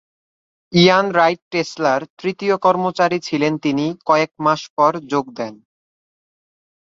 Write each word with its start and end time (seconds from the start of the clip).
ইয়ান 0.73 1.05
Wright 1.11 1.41
টেসলার 1.51 2.01
তৃতীয় 2.19 2.55
কর্মচারী 2.57 3.17
ছিলেন 3.19 3.53
তিনি 3.57 3.85
কয়েক 4.05 4.31
মাস 4.45 4.61
পরে 4.77 4.99
যোগ 5.11 5.25
দেন। 5.37 5.53